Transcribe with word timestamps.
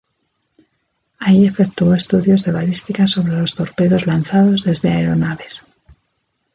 Ahí 1.19 1.45
efectuó 1.45 1.93
estudios 1.93 2.43
de 2.43 2.51
balística 2.51 3.05
sobre 3.05 3.33
los 3.33 3.53
torpedos 3.53 4.07
lanzados 4.07 4.63
desde 4.63 4.89
aeronaves. 4.89 5.61